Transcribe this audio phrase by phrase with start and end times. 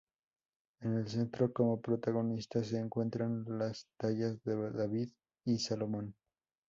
[0.79, 5.11] En el centro, como protagonistas, se encuentran las tallas de "David"
[5.45, 6.15] y "Salomón".